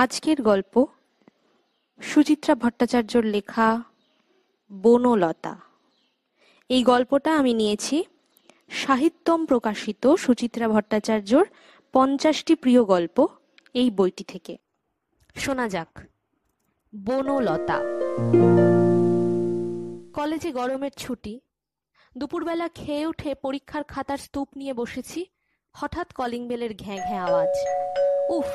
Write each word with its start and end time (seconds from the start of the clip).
আজকের 0.00 0.42
গল্প 0.42 0.86
সুচিত্রা 2.00 2.54
ভট্টাচার্যর 2.54 3.24
লেখা 3.24 3.82
বনলতা। 4.72 5.60
এই 6.68 6.82
গল্পটা 6.82 7.36
আমি 7.36 7.54
নিয়েছি 7.54 8.04
সাহিত্যম 8.68 9.46
প্রকাশিত 9.46 10.14
সুচিত্রা 10.14 10.68
ভট্টাচার্যর 10.68 11.44
পঞ্চাশটি 11.92 12.54
প্রিয় 12.54 12.84
গল্প 12.84 13.26
এই 13.74 13.90
বইটি 13.90 14.24
থেকে। 14.24 14.58
শোনা 15.34 15.68
যাক। 15.68 16.00
বনলতা। 17.04 17.80
কলেজে 20.14 20.52
গরমের 20.52 20.90
ছুটি। 20.96 21.40
দুপুরবেলা 22.18 22.68
খেয়ে 22.68 23.06
উঠে 23.06 23.34
পরীক্ষার 23.34 23.84
খাতার 23.84 24.18
স্তূপ 24.18 24.48
নিয়ে 24.56 24.74
বসেছি। 24.74 25.26
হঠাৎ 25.72 26.12
কলিং 26.12 26.48
বেলের 26.48 26.76
ঘ্যাঁ 26.76 26.98
ঘ্যাঁ 26.98 27.26
আওয়াজ। 27.26 27.48
উফ! 28.30 28.46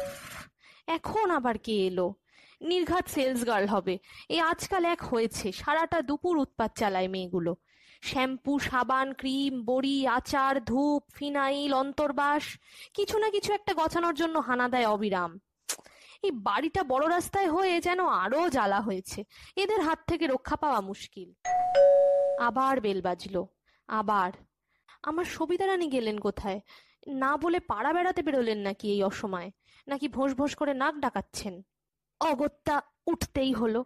এখন 0.88 1.32
আবার 1.32 1.58
কে 1.58 1.88
এলো? 1.88 2.14
নির্ঘাত 2.62 3.08
সেলস 3.08 3.48
গার্ল 3.48 3.68
হবে। 3.68 4.00
এ 4.30 4.42
আজকাল 4.42 4.86
এক 4.86 5.04
হয়েছে, 5.04 5.52
সারাটা 5.52 6.02
দুপুর 6.02 6.38
উৎপাত 6.38 6.78
চালায় 6.78 7.08
মেয়েগুলো। 7.08 7.56
শ্যাম্পু, 8.02 8.60
সাবান, 8.60 9.14
ক্রিম, 9.14 9.66
বড়ি, 9.66 10.08
আচার, 10.08 10.64
ধূপ, 10.64 11.04
ফিনাইল, 11.16 11.74
অন্তর্বাস, 11.74 12.44
কিছু 12.94 13.20
না 13.20 13.30
কিছু 13.30 13.54
একটা 13.54 13.74
গছানোর 13.74 14.14
জন্য 14.14 14.40
হানা 14.40 14.70
দেয় 14.70 14.88
অবিরাম। 14.88 15.40
এই 16.24 16.32
বাড়িটা 16.32 16.84
বড় 16.84 17.10
রাস্তায় 17.10 17.50
হয়ে 17.52 17.82
যেন 17.82 18.08
আরও 18.08 18.50
জ্বালা 18.50 18.82
হয়েছে। 18.82 19.24
এদের 19.56 19.82
হাত 19.82 20.00
থেকে 20.08 20.28
রক্ষা 20.28 20.56
পাওয়া 20.56 20.82
মুশকিল। 20.82 21.34
আবার 22.40 22.82
বেল 22.82 23.02
বাজলো। 23.02 23.48
আবার। 23.88 24.32
আমার 25.04 25.26
সবিতা 25.26 25.68
রানী 25.68 25.88
গেলেন 25.88 26.18
কোথায়? 26.18 26.62
না 27.08 27.38
বলে 27.38 27.60
পাড়া 27.60 27.94
বেড়াতে 27.94 28.22
বেরোলেন 28.22 28.58
নাকি 28.58 28.92
এই 28.92 29.04
অসময়ে? 29.04 29.52
নাকি 29.88 30.08
ভোঁস 30.08 30.34
ভোঁস 30.34 30.56
করে 30.56 30.74
নাক 30.74 30.96
ডাকাচ্ছেন? 30.96 31.62
অগত্যা 32.20 32.82
উঠতেই 33.08 33.54
হলো। 33.54 33.86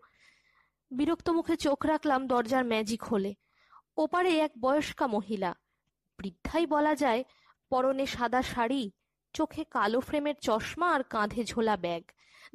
বিরক্ত 0.91 1.29
মুখে 1.29 1.55
চোখ 1.55 1.85
রাখলাম 1.85 2.27
দরজার 2.27 2.65
ম্যাজিক 2.65 3.03
হলে। 3.03 3.35
ওপারে 3.97 4.39
এক 4.39 4.51
বয়স্কা 4.59 5.07
মহিলা। 5.07 5.55
বৃদ্ধাই 6.19 6.65
বলা 6.65 6.95
যায় 6.95 7.23
পরনে 7.69 8.05
সাদা 8.05 8.41
শাড়ি, 8.41 8.91
চোখে 9.33 9.63
কালো 9.63 9.99
ফ্রেমের 9.99 10.35
চশমা 10.41 10.91
আর 10.91 11.03
কাঁধে 11.03 11.43
ঝোলা 11.43 11.77
ব্যাগ। 11.77 12.03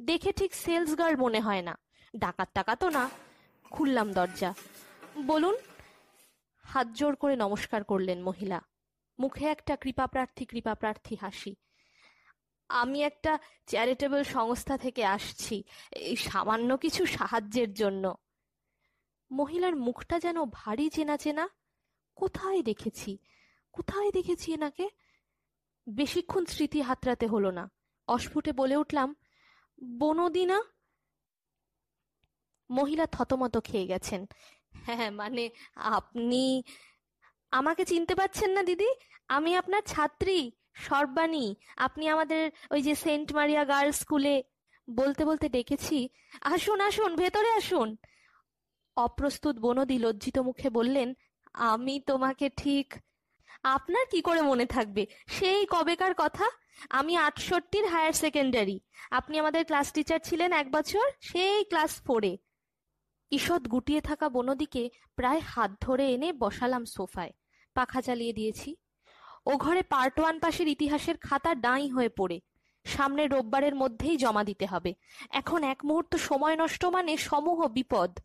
দেখে 0.01 0.31
ঠিক 0.31 0.55
সেলস 0.55 0.97
গার্ল 0.97 1.17
মনে 1.17 1.39
হয় 1.39 1.61
না। 1.61 1.77
ডাকাত 2.15 2.49
টাকা 2.53 2.75
তো 2.75 2.89
না। 2.89 3.09
খুললাম 3.71 4.13
দরজা। 4.13 4.53
বলুন, 5.25 5.55
হাত 6.59 6.87
জোর 6.87 7.15
করে 7.15 7.35
নমস্কার 7.35 7.83
করলেন 7.83 8.23
মহিলা। 8.23 8.61
মুখে 9.19 9.45
একটা 9.45 9.75
কৃপাপ্রার্থী 9.75 10.45
কৃপাপ্রার্থী 10.45 11.17
হাসি। 11.21 11.55
আমি 12.69 13.03
একটা 13.03 13.39
চ্যারিটেবল 13.67 14.23
সংস্থা 14.23 14.77
থেকে 14.77 15.05
আসছি, 15.05 15.63
এই 15.91 16.15
সামান্য 16.15 16.77
কিছু 16.77 17.05
সাহায্যের 17.05 17.73
জন্য। 17.73 18.15
মহিলার 19.31 19.75
মুখটা 19.75 20.19
যেন 20.19 20.45
ভারী 20.45 20.89
চেনা 20.89 21.17
চেনা 21.17 21.49
কোথায় 22.15 22.63
দেখেছি 22.63 23.17
কোথায় 23.73 24.11
দেখেছি 24.11 24.53
এনাকে? 24.53 24.89
বেশিক্ষণ 25.87 26.45
স্মৃতি 26.45 26.81
হাতড়াতে 26.81 27.27
হলো 27.27 27.51
না। 27.51 27.69
অস্ফুটে 28.07 28.51
বলে 28.51 28.75
উঠলাম, 28.75 29.15
বনদিনা? 29.99 30.61
মহিলা 32.69 33.05
থতমত 33.07 33.57
খেয়ে 33.63 33.87
গেছেন। 33.87 34.25
হ্যাঁ 34.73 35.11
মানে 35.11 35.49
আপনি 35.75 36.63
আমাকে 37.51 37.85
চিনতে 37.85 38.15
পারছেন 38.15 38.49
না 38.51 38.63
দিদি? 38.63 38.89
আমি 39.27 39.55
আপনার 39.55 39.81
ছাত্রী। 39.81 40.51
সর্বাণী, 40.75 41.55
আপনি 41.77 42.07
আমাদের 42.07 42.51
ওই 42.71 42.81
যে 42.81 42.95
সেন্ট 42.95 43.33
মারিয়া 43.33 43.65
গার্লস 43.65 43.99
স্কুলে 43.99 44.43
বলতে 44.89 45.25
বলতে 45.25 45.49
ডেকেছি। 45.49 46.09
আসুন 46.41 46.81
আসুন, 46.81 47.15
ভেতরে 47.15 47.51
আসুন। 47.51 47.97
অপ্রস্তুত 48.95 49.59
বনদি 49.59 49.99
লজ্জিত 49.99 50.37
মুখে 50.37 50.69
বললেন, 50.69 51.13
আমি 51.53 51.99
তোমাকে 51.99 52.49
ঠিক, 52.49 52.93
আপনার 53.63 54.05
কি 54.11 54.21
করে 54.21 54.41
মনে 54.41 54.65
থাকবে? 54.65 55.07
সেই 55.27 55.65
কবেকার 55.69 56.13
কথা? 56.17 56.45
আমি 56.89 57.15
আটষট্টির 57.15 57.87
হায়ার 57.87 58.13
সেকেন্ডারি। 58.13 58.79
আপনি 59.11 59.39
আমাদের 59.39 59.65
ক্লাস 59.65 59.91
টিচার 59.91 60.19
ছিলেন 60.23 60.53
এক 60.53 60.71
বছর, 60.71 61.09
সেই 61.21 61.63
ক্লাস 61.63 62.01
ফোরে। 62.01 62.37
ঈষৎ 63.31 63.61
গুটিয়ে 63.61 64.01
থাকা 64.01 64.29
বনদিকে 64.29 64.89
প্রায় 65.15 65.39
হাত 65.39 65.71
ধরে 65.81 66.13
এনে 66.13 66.33
বসালাম 66.33 66.85
সোফায়। 66.85 67.33
পাখা 67.73 68.01
চালিয়ে 68.01 68.33
দিয়েছি। 68.33 68.75
ও 69.45 69.57
ঘরে 69.57 69.83
পার্ট 69.83 70.19
ওয়ান 70.19 70.39
পাশের 70.39 70.67
ইতিহাসের 70.67 71.17
খাতা 71.17 71.55
ডাঁই 71.55 71.89
হয়ে 71.89 72.09
পড়ে। 72.09 72.41
সামনে 72.85 73.27
রোববারের 73.27 73.75
মধ্যেই 73.75 74.17
জমা 74.17 74.43
দিতে 74.43 74.65
হবে। 74.65 74.95
এখন 75.29 75.63
এক 75.63 75.85
মুহূর্ত 75.85 76.15
সময় 76.15 76.55
নষ্ট 76.55 76.85
মানে 76.85 77.17
সমূহ 77.17 77.67
বিপদ। 77.67 78.19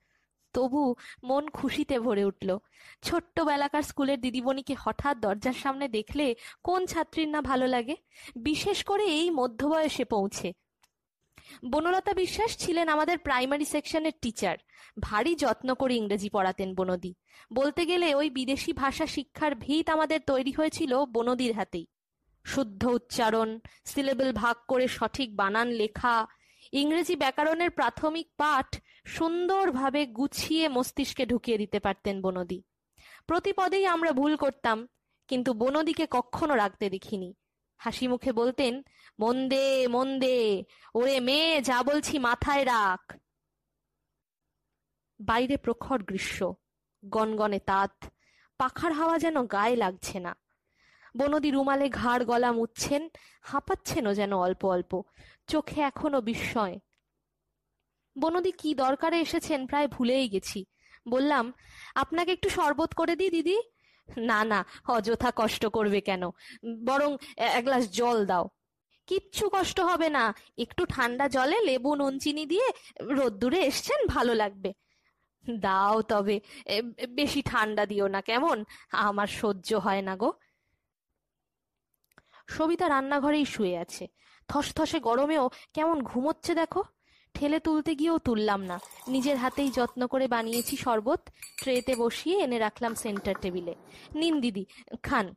তবু 0.54 0.94
মন 1.24 1.48
খুশিতে 1.48 1.98
ভরে 1.98 2.24
উঠল। 2.24 2.58
ছোট্টবেলাকার 3.02 3.82
স্কুলের 3.82 4.20
দিদিমণিকে 4.20 4.74
হঠাৎ 4.78 5.16
দরজার 5.16 5.52
সামনে 5.52 5.88
দেখলে 5.88 6.34
কোন 6.64 6.86
ছাত্রীর 6.86 7.28
না 7.28 7.42
ভালো 7.42 7.66
লাগে? 7.66 7.96
বিশেষ 8.36 8.84
করে 8.84 9.04
এই 9.04 9.30
মধ্যবয়সে 9.30 10.04
পৌঁছে। 10.04 10.52
বনলতা 11.72 12.12
বিশ্বাস 12.14 12.50
ছিলেন 12.58 12.86
আমাদের 12.88 13.16
প্রাইমারি 13.18 13.64
সেকশনের 13.64 14.14
টিচার 14.22 14.56
ভারী 15.02 15.32
যত্ন 15.34 15.68
করে 15.74 15.94
ইংরেজি 15.94 16.28
পড়াতেন 16.30 16.68
বনদি। 16.74 17.12
বলতে 17.52 17.82
গেলে 17.86 18.08
ওই 18.14 18.28
বিদেশি 18.30 18.72
ভাষা 18.72 19.06
শিক্ষার 19.06 19.52
ভিত 19.54 19.86
আমাদের 19.90 20.20
তৈরি 20.20 20.52
হয়েছিল 20.52 20.92
বনদির 21.12 21.52
হাতেই। 21.52 21.86
শুদ্ধ 22.44 22.82
উচ্চারণ 22.86 23.48
সিলেবেল 23.84 24.30
ভাগ 24.32 24.56
করে 24.68 24.86
সঠিক 24.88 25.28
বানান 25.36 25.68
লেখা, 25.68 26.26
ইংরেজি 26.72 27.14
ব্যাকরণের 27.16 27.70
প্রাথমিক 27.70 28.26
পাঠ 28.36 28.68
সুন্দরভাবে 29.04 30.02
গুছিয়ে 30.06 30.64
মস্তিষ্কে 30.68 31.24
ঢুকিয়ে 31.26 31.58
দিতে 31.58 31.78
পারতেন 31.80 32.16
বনদি। 32.22 32.58
প্রতি 33.26 33.52
পদেই 33.52 33.86
আমরা 33.86 34.10
ভুল 34.12 34.32
করতাম, 34.36 34.78
কিন্তু 35.28 35.50
বনদিকে 35.54 36.06
কখনো 36.10 36.54
রাখতে 36.54 36.86
দেখিনি। 36.90 37.30
হাসি 37.80 38.06
মুখে 38.08 38.32
বলতেন, 38.32 38.74
মন্দে 39.20 39.66
মন্দে, 39.88 40.64
ওরে 40.94 41.16
মেয়ে, 41.20 41.62
যা 41.62 41.78
বলছি 41.82 42.18
মাথায় 42.18 42.64
রাখ। 42.64 43.02
বাইরে 45.20 45.56
প্রখর 45.56 46.00
গ্রীষ্ম, 46.02 46.52
গনগনে 47.02 47.60
তাত, 47.60 47.94
পাখার 48.58 48.92
হাওয়া 48.92 49.16
যেন 49.18 49.36
গায়ে 49.46 49.76
লাগছে 49.76 50.16
না। 50.20 50.32
বনদি 51.16 51.50
রুমালে 51.50 51.86
ঘাড় 51.88 52.22
গলা 52.24 52.52
মুচ্ছেন, 52.52 53.02
হাঁপাচ্ছেনও 53.42 54.12
যেন 54.14 54.32
অল্প 54.36 54.62
অল্প, 54.64 54.92
চোখে 55.46 55.80
এখনও 55.80 56.20
বিস্ময়। 56.20 56.76
বনদি 58.16 58.52
কি 58.52 58.70
দরকারে 58.74 59.16
এসেছেন 59.20 59.60
প্রায় 59.66 59.88
ভুলেই 59.88 60.28
গেছি। 60.28 60.60
বললাম, 61.08 61.44
আপনাকে 61.94 62.30
একটু 62.32 62.48
শরবত 62.48 62.90
করে 62.94 63.14
দিই, 63.16 63.30
দিদি? 63.30 63.58
না 64.18 64.44
না, 64.44 64.64
অযথা 64.88 65.32
কষ্ট 65.36 65.66
করবে 65.66 66.00
কেন? 66.00 66.22
বরং 66.84 67.16
এক 67.36 67.64
গ্লাস 67.64 67.90
জল 67.90 68.26
দাও। 68.26 68.48
কিচ্ছু 69.06 69.50
কষ্ট 69.52 69.80
হবে 69.80 70.08
না। 70.08 70.34
একটু 70.58 70.86
ঠান্ডা 70.86 71.28
জলে 71.28 71.60
লেবু 71.60 71.94
নুন 71.94 72.18
চিনি 72.18 72.46
দিয়ে 72.46 72.66
রোদ্দুরে 73.00 73.60
এসছেন, 73.60 74.06
ভালো 74.06 74.34
লাগবে। 74.34 74.72
দাও 75.60 76.02
তবে 76.02 76.40
বেশি 77.08 77.42
ঠান্ডা 77.42 77.86
দিও 77.86 78.08
না, 78.08 78.20
কেমন? 78.20 78.64
আমার 78.92 79.26
সহ্য 79.26 79.74
হয় 79.74 80.02
না 80.02 80.16
গো। 80.16 80.32
সবিতা 82.48 82.88
রান্নাঘরেই 82.88 83.44
শুয়ে 83.44 83.78
আছে। 83.78 84.06
থসথসে 84.48 85.00
গরমেও 85.00 85.50
কেমন 85.74 86.02
ঘুমোচ্ছে 86.02 86.54
দেখো। 86.54 86.84
ঠেলে 87.34 87.60
তুলতে 87.60 87.94
গিয়েও 87.94 88.18
তুললাম 88.18 88.60
না। 88.62 88.80
নিজের 89.08 89.36
হাতেই 89.36 89.70
যত্ন 89.70 90.06
করে 90.06 90.28
বানিয়েছি 90.28 90.76
শরবত, 90.76 91.28
ট্রেতে 91.62 91.96
বসিয়ে 91.96 92.38
এনে 92.38 92.58
রাখলাম 92.58 92.94
সেন্টার 92.94 93.34
টেবিলে। 93.40 93.74
নিন, 94.14 94.40
দিদি, 94.40 94.66
খান। 95.02 95.34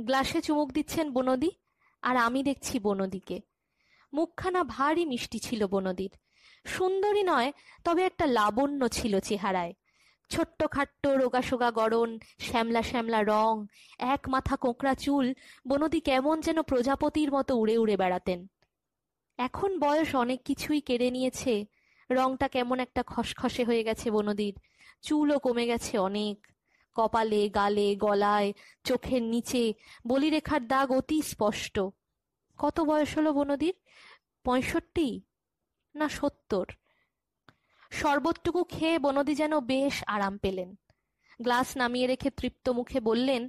গ্লাসে 0.00 0.40
চুমুক 0.40 0.72
দিচ্ছেন 0.72 1.12
বনদি, 1.12 1.50
আর 2.02 2.16
আমি 2.16 2.42
দেখছি 2.42 2.78
বনদিকে। 2.78 3.40
মুখখানা 4.12 4.64
ভারী 4.64 5.06
মিষ্টি 5.06 5.38
ছিল 5.38 5.66
বনদির। 5.66 6.10
সুন্দরী 6.66 7.22
নয়, 7.22 7.52
তবে 7.84 8.02
একটা 8.02 8.26
লাবণ্য 8.26 8.88
ছিল 8.88 9.20
চেহারায়। 9.20 9.74
ছোট্ট 10.30 10.66
খাট্ট 10.70 11.06
রোগাসোগা 11.06 11.70
গড়ন, 11.70 12.18
শ্যামলা 12.38 12.82
শ্যামলা 12.82 13.22
রং, 13.22 13.66
এক 13.98 14.28
মাথা 14.28 14.56
কোঁকড়া 14.56 14.94
চুল, 14.94 15.34
বনদি 15.68 16.00
কেমন 16.00 16.40
যেন 16.40 16.62
প্রজাপতির 16.62 17.32
মতো 17.32 17.56
উড়ে 17.56 17.78
উড়ে 17.78 17.96
বেড়াতেন। 17.96 18.46
এখন 19.38 19.78
বয়স 19.78 20.14
অনেক 20.14 20.42
কিছুই 20.44 20.80
কেড়ে 20.80 21.10
নিয়েছে। 21.10 21.66
রংটা 22.10 22.48
কেমন 22.48 22.80
একটা 22.80 23.02
খসখসে 23.06 23.64
হয়ে 23.64 23.84
গেছে 23.84 24.10
বনদির। 24.10 24.54
চুলও 25.02 25.38
কমে 25.38 25.66
গেছে 25.66 25.98
অনেক। 25.98 26.46
কপালে, 26.94 27.48
গালে, 27.48 27.96
গলায়, 27.96 28.52
চোখের 28.84 29.22
নিচে 29.22 29.74
বলিরেখার 30.06 30.66
দাগ 30.66 30.92
অতি 30.92 31.22
স্পষ্ট। 31.22 31.80
কত 32.58 32.80
বয়স 32.80 33.18
হলো 33.18 33.32
বনদির? 33.32 33.74
পঁয়ষট্টি? 34.44 35.22
না 35.94 36.08
সত্তর? 36.08 36.66
শরবতটুকু 37.90 38.64
খেয়ে 38.64 38.98
বনদি 38.98 39.34
যেন 39.34 39.60
বেশ 39.60 40.04
আরাম 40.06 40.38
পেলেন। 40.38 40.74
গ্লাস 41.42 41.76
নামিয়ে 41.76 42.06
রেখে 42.06 42.30
তৃপ্ত 42.30 42.68
মুখে 42.68 43.00
বললেন 43.00 43.48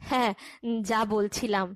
হ্যাঁ 0.00 0.32
যা 0.80 1.00
বলছিলাম। 1.04 1.66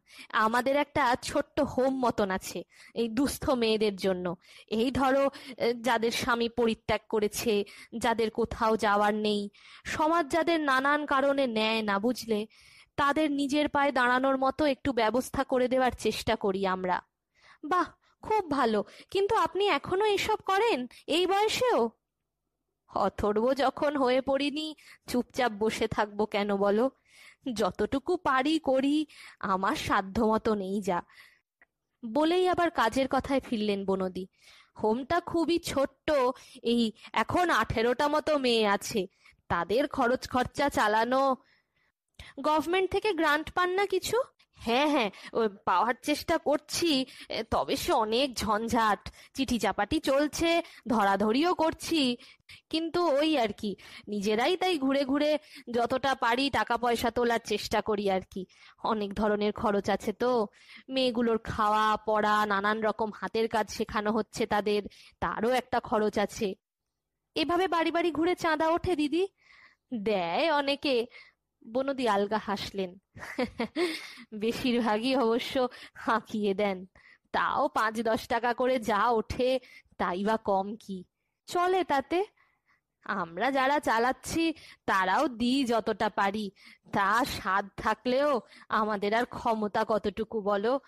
আমাদের 0.45 0.77
একটা 0.77 1.17
ছোট্ট 1.23 1.57
হোম 1.73 1.93
মতন 2.05 2.31
আছে, 2.31 2.59
এই 2.95 3.09
দুস্থ 3.09 3.45
মেয়েদের 3.51 3.97
জন্য। 3.97 4.27
এই 4.79 4.91
ধরো 4.91 5.25
যাদের 5.81 6.13
স্বামী 6.13 6.49
পরিত্যাগ 6.49 7.01
করেছে, 7.09 7.53
যাদের 7.99 8.31
কোথাও 8.31 8.73
যাওয়ার 8.77 9.15
নেই, 9.15 9.43
সমাজ 9.85 10.25
যাদের 10.33 10.59
নানান 10.61 11.01
কারণে 11.07 11.45
নেয় 11.47 11.83
না, 11.83 11.97
বুঝলে? 11.99 12.41
তাদের 12.97 13.29
নিজের 13.33 13.67
পায়ে 13.69 13.93
দাঁড়ানোর 13.93 14.37
মতো 14.39 14.63
একটু 14.65 14.91
ব্যবস্থা 14.93 15.43
করে 15.45 15.67
দেওয়ার 15.69 15.93
চেষ্টা 15.99 16.35
করি 16.37 16.63
আমরা। 16.67 16.97
বাহ, 17.65 17.87
খুব 18.23 18.51
ভালো। 18.51 18.81
কিন্তু 19.11 19.35
আপনি 19.37 19.65
এখনও 19.69 20.07
এসব 20.07 20.39
করেন? 20.47 20.79
এই 21.07 21.25
বয়সেও? 21.27 21.81
অথর্ব 22.95 23.57
যখন 23.57 23.97
হয়ে 23.97 24.21
পড়িনি, 24.21 24.75
চুপচাপ 25.09 25.53
বসে 25.53 25.89
থাকব 25.89 26.25
কেন 26.25 26.57
বলো? 26.57 26.91
যতটুকু 27.53 28.17
পারি 28.17 28.59
করি, 28.59 29.07
আমার 29.41 29.77
সাধ্য 29.77 30.21
মতো 30.21 30.55
নেই 30.55 30.83
যা। 30.83 31.03
বলেই 32.05 32.49
আবার 32.49 32.71
কাজের 32.71 33.07
কথায় 33.11 33.41
ফিরলেন 33.41 33.85
বনদি। 33.85 34.27
হোমটা 34.83 35.21
খুবই 35.21 35.59
ছোট্ট, 35.59 36.13
এই 36.63 36.93
এখন 37.13 37.51
আঠেরোটা 37.51 38.09
মতো 38.09 38.39
মেয়ে 38.39 38.67
আছে। 38.67 39.07
তাদের 39.49 39.89
খরচ 39.89 40.29
খরচা 40.29 40.69
চালানো। 40.69 41.37
গভর্নমেন্ট 42.41 42.91
থেকে 42.91 43.13
গ্রান্ট 43.13 43.53
পান 43.53 43.71
না 43.71 43.87
কিছু? 43.87 44.17
হ্যাঁ 44.61 44.89
হ্যাঁ 44.95 45.11
পাওয়ার 45.65 45.95
চেষ্টা 46.03 46.37
করছি 46.39 46.91
তবে 47.51 47.75
সে 47.77 47.93
অনেক 48.05 48.29
ঝঞ্ঝাট। 48.37 49.01
চিঠি 49.35 49.59
চাপাটি 49.59 49.99
চলছে, 50.01 50.51
ধরাধরিও 50.89 51.53
করছি। 51.55 52.01
কিন্তু 52.71 53.01
ওই 53.19 53.31
আর 53.39 53.53
কি, 53.53 53.71
নিজেরাই 54.09 54.55
তাই 54.57 54.75
ঘুরে 54.79 55.03
ঘুরে 55.05 55.31
যতটা 55.75 56.13
পারি 56.15 56.45
টাকা 56.51 56.77
পয়সা 56.77 57.11
তোলার 57.11 57.43
চেষ্টা 57.45 57.81
করি 57.81 58.05
আর 58.11 58.21
কি। 58.31 58.43
অনেক 58.85 59.11
ধরনের 59.15 59.53
খরচ 59.53 59.87
আছে 59.91 60.13
তো, 60.13 60.31
মেয়েগুলোর 60.89 61.39
খাওয়া, 61.45 61.87
পড়া, 62.07 62.37
নানান 62.47 62.79
রকম 62.83 63.11
হাতের 63.21 63.47
কাজ 63.49 63.67
শেখানো 63.71 64.11
হচ্ছে 64.13 64.43
তাদের, 64.47 64.83
তারও 65.21 65.51
একটা 65.61 65.79
খরচ 65.81 66.15
আছে। 66.19 66.49
এভাবে 67.37 67.67
বাড়ি 67.69 67.91
বাড়ি 67.91 68.11
ঘুরে 68.19 68.35
চাঁদা 68.35 68.67
ওঠে 68.71 68.95
দিদি? 68.97 69.25
দেয় 70.05 70.47
অনেকে। 70.53 70.95
বনদি 71.73 72.09
আলগা 72.09 72.39
হাসলেন। 72.39 72.99
বেশিরভাগই 74.35 75.17
অবশ্য 75.17 75.69
হাঁকিয়ে 75.95 76.55
দেন। 76.55 76.87
তাও 77.33 77.69
পাঁচ 77.69 78.01
দশ 78.01 78.29
টাকা 78.29 78.55
করে 78.55 78.79
যা 78.79 79.11
ওঠে, 79.11 79.61
তাই 79.99 80.25
বা 80.25 80.37
কম 80.37 80.77
কি? 80.81 81.05
চলে 81.47 81.85
তাতে। 81.85 82.25
আমরা 83.05 83.51
যারা 83.51 83.81
চালাচ্ছি, 83.81 84.55
তারাও 84.87 85.29
দিই 85.29 85.65
যতটা 85.65 86.09
পারি। 86.09 86.51
তা 86.93 87.25
স্বাদ 87.25 87.69
থাকলেও 87.77 88.41
আমাদের 88.69 89.15
আর 89.15 89.25
ক্ষমতা 89.25 89.85
কতটুকু 89.89 90.41
বলো? 90.41 90.81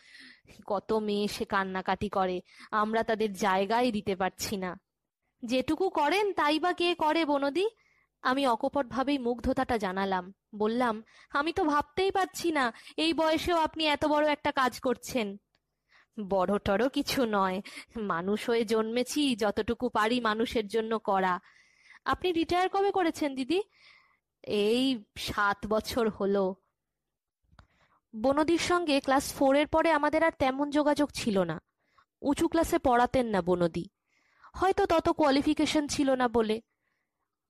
কত 0.66 0.92
মেয়ে 0.92 1.28
সে 1.28 1.44
কান্নাকাটি 1.44 2.08
করে। 2.08 2.40
আমরা 2.70 3.02
তাদের 3.02 3.32
জায়গায় 3.32 3.92
দিতে 3.92 4.16
পারছি 4.16 4.56
না। 4.56 4.80
যেটুকু 5.44 5.88
করেন, 5.88 6.32
তাই 6.32 6.58
বা 6.58 6.72
কে 6.72 6.94
করে 6.94 7.24
বনদি? 7.24 7.68
আমি 8.22 8.46
অকপটভাবেই 8.46 9.18
মুগ্ধতাটা 9.18 9.78
জানালাম। 9.78 10.34
বললাম, 10.54 11.02
আমি 11.30 11.52
তো 11.52 11.64
ভাবতেই 11.64 12.10
পারছি 12.10 12.52
না, 12.52 12.72
এই 12.96 13.12
বয়সেও 13.12 13.56
আপনি 13.56 13.86
এত 13.86 14.04
বড় 14.04 14.28
একটা 14.28 14.52
কাজ 14.52 14.80
করছেন। 14.80 15.36
বড় 16.28 16.52
বড়টরও 16.52 16.88
কিছু 16.88 17.26
নয়, 17.26 17.62
মানুষ 17.96 18.48
হয়ে 18.48 18.64
জন্মেছি, 18.64 19.36
যতটুকু 19.36 19.88
পারি 19.88 20.20
মানুষের 20.20 20.66
জন্য 20.66 20.98
করা। 20.98 21.40
আপনি 22.04 22.32
রিটায়ার 22.32 22.68
কবে 22.68 22.90
করেছেন, 22.90 23.34
দিদি? 23.34 23.62
এই 24.42 25.04
সাত 25.16 25.66
বছর 25.66 26.10
হলো। 26.10 26.54
বনদির 28.16 28.58
সঙ্গে 28.58 29.00
ক্লাস 29.00 29.34
ফোরের 29.34 29.66
পরে 29.66 29.90
আমাদের 29.90 30.22
আর 30.22 30.30
তেমন 30.38 30.70
যোগাযোগ 30.70 31.10
ছিল 31.14 31.38
না। 31.38 31.60
উঁচু 32.22 32.48
ক্লাসে 32.48 32.78
পড়াতেন 32.78 33.26
না 33.26 33.42
বনদি। 33.42 33.88
হয়তো 34.54 34.86
তত 34.86 35.08
কোয়ালিফিকেশন 35.08 35.88
ছিল 35.88 36.10
না 36.10 36.28
বলে। 36.28 36.60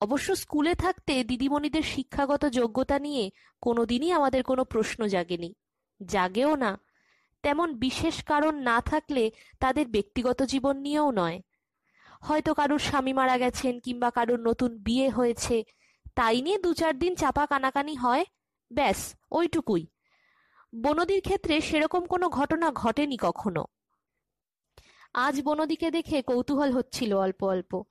অবশ্য 0.01 0.35
স্কুলে 0.35 0.75
থাকতে 0.75 1.23
দিদিমণিদের 1.23 1.83
শিক্ষাগত 1.83 2.45
যোগ্যতা 2.45 2.99
নিয়ে 2.99 3.31
কোনোদিনই 3.61 4.11
আমাদের 4.11 4.43
কোনো 4.43 4.63
প্রশ্ন 4.63 5.07
জাগেনি। 5.07 5.53
জাগেও 6.05 6.55
না। 6.55 6.79
তেমন 7.43 7.73
বিশেষ 7.73 8.23
কারণ 8.23 8.55
না 8.55 8.81
থাকলে 8.81 9.31
তাদের 9.59 9.87
ব্যক্তিগত 9.87 10.43
জীবন 10.43 10.77
নিয়েও 10.77 11.11
নয়। 11.11 11.41
হয়তো 12.21 12.53
কারোর 12.53 12.79
স্বামী 12.79 13.13
মারা 13.13 13.37
গেছেন 13.37 13.79
কিংবা 13.79 14.09
কারোর 14.11 14.39
নতুন 14.39 14.77
বিয়ে 14.77 15.09
হয়েছে, 15.09 15.63
তাই 16.15 16.41
নিয়ে 16.41 16.57
দু 16.57 16.73
চার 16.73 16.99
দিন 16.99 17.15
চাপা 17.15 17.45
কানাকানি 17.45 17.95
হয়, 17.95 18.25
ব্যাস, 18.71 19.15
ওইটুকুই। 19.31 19.87
বনদির 20.75 21.21
ক্ষেত্রে 21.21 21.61
সেরকম 21.61 22.05
কোনো 22.05 22.29
ঘটনা 22.29 22.71
ঘটেনি 22.71 23.17
কখনো। 23.21 23.65
আজ 25.13 25.41
বনদিকে 25.41 25.91
দেখে 25.91 26.21
কৌতূহল 26.21 26.71
হচ্ছিল 26.71 27.13
অল্প 27.13 27.43
অল্প। 27.43 27.83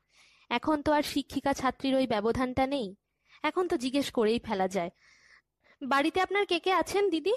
এখন 0.53 0.83
তো 0.83 0.93
আর 0.93 1.03
শিক্ষিকা 1.03 1.53
ছাত্রীর 1.53 1.95
ওই 1.95 2.07
ব্যবধানটা 2.07 2.67
নেই। 2.67 2.95
এখন 3.43 3.69
তো 3.69 3.77
জিজ্ঞেস 3.77 4.11
করেই 4.11 4.39
ফেলা 4.39 4.69
যায়। 4.69 4.91
বাড়িতে 5.83 6.21
আপনার 6.21 6.47
কে 6.47 6.59
কে 6.59 6.73
আছেন, 6.73 7.11
দিদি? 7.11 7.33